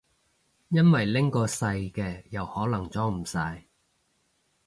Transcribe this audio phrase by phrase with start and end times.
[0.69, 3.67] 因為拎個細嘅又可能裝唔晒